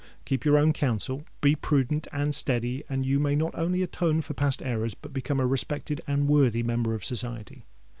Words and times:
Keep 0.25 0.45
your 0.45 0.57
own 0.57 0.73
counsel: 0.73 1.25
be 1.41 1.53
prudent 1.55 2.07
and 2.11 2.33
steady—and 2.33 3.05
you 3.05 3.19
may 3.19 3.35
not 3.35 3.53
only 3.53 3.83
atone 3.83 4.19
for 4.23 4.33
past 4.33 4.59
errors, 4.63 4.95
but 4.95 5.13
become 5.13 5.39
a 5.39 5.45
respected 5.45 6.01
and 6.07 6.27
worthy 6.27 6.63
member 6.63 6.95
of 6.95 7.05
society. 7.05 7.65